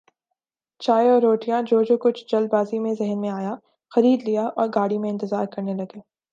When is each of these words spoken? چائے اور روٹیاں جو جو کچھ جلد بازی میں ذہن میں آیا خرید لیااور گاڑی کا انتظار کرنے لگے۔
چائے 0.81 1.09
اور 1.09 1.21
روٹیاں 1.21 1.61
جو 1.61 1.81
جو 1.83 1.97
کچھ 1.97 2.23
جلد 2.31 2.49
بازی 2.51 2.79
میں 2.79 2.93
ذہن 2.99 3.21
میں 3.21 3.29
آیا 3.29 3.55
خرید 3.91 4.27
لیااور 4.27 4.67
گاڑی 4.75 4.97
کا 4.97 5.07
انتظار 5.07 5.45
کرنے 5.45 5.73
لگے۔ 5.73 5.99